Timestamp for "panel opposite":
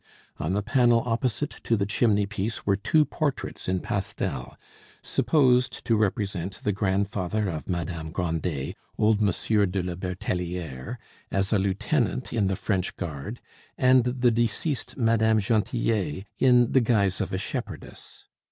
0.63-1.51